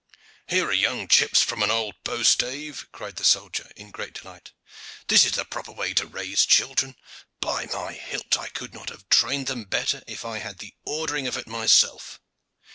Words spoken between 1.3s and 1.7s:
from an